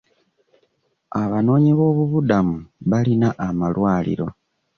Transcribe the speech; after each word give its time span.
Abanoonyi 1.21 1.71
b'obubuddamu 1.77 2.55
balina 2.89 3.29
amalwaliro 3.47 4.27